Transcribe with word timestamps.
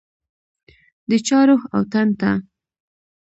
د 1.09 1.11
چا 1.27 1.39
روح 1.47 1.61
او 1.75 1.81
تن 1.91 2.07
ته 2.19 2.31